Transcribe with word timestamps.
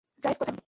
Drive 0.21 0.35
কোথায় 0.39 0.47
রেখেছো? 0.51 0.59